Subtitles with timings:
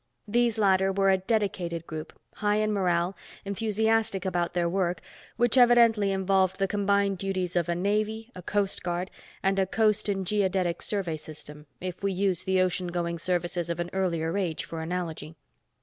[0.27, 3.15] These latter were a dedicated group, high in morale,
[3.45, 4.99] enthusiastic about their work
[5.37, 9.11] which evidently involved the combined duties of a Navy, a Coast Guard,
[9.43, 13.79] and a Coast and Geodetic Survey system, if we use the ocean going services of
[13.79, 15.35] an earlier age for analogy.